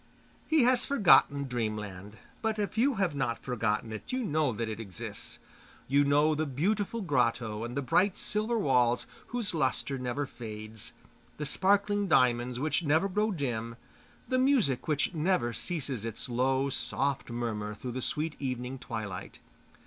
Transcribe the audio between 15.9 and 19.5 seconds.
its low, soft murmur through the sweet evening twilight.